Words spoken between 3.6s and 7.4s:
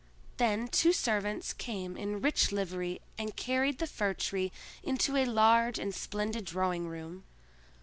the Fir tree into a large and splendid drawing room.